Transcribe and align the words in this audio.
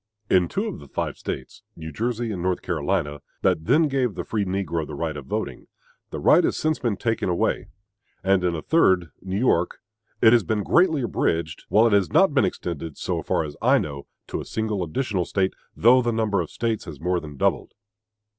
In 0.31 0.47
two 0.47 0.65
of 0.65 0.79
the 0.79 0.87
five 0.87 1.15
States 1.19 1.61
New 1.75 1.91
Jersey 1.91 2.31
and 2.31 2.41
North 2.41 2.63
Carolina 2.63 3.21
that 3.43 3.65
then 3.65 3.83
gave 3.87 4.15
the 4.15 4.23
free 4.23 4.45
negro 4.45 4.83
the 4.87 4.95
right 4.95 5.15
of 5.15 5.27
voting, 5.27 5.67
the 6.09 6.17
right 6.19 6.43
has 6.43 6.57
since 6.57 6.79
been 6.79 6.97
taken 6.97 7.29
away; 7.29 7.67
and 8.23 8.43
in 8.43 8.55
a 8.55 8.63
third 8.63 9.09
New 9.21 9.37
York 9.37 9.77
it 10.19 10.33
has 10.33 10.43
been 10.43 10.63
greatly 10.63 11.03
abridged; 11.03 11.65
while 11.69 11.85
it 11.85 11.93
has 11.93 12.11
not 12.11 12.33
been 12.33 12.45
extended, 12.45 12.97
so 12.97 13.21
far 13.21 13.43
as 13.43 13.55
I 13.61 13.77
know, 13.77 14.07
to 14.29 14.41
a 14.41 14.45
single 14.45 14.81
additional 14.83 15.23
State, 15.23 15.53
though 15.77 16.01
the 16.01 16.11
number 16.11 16.41
of 16.41 16.47
the 16.47 16.53
States 16.53 16.85
has 16.85 16.99
more 16.99 17.19
than 17.19 17.37
doubled. 17.37 17.75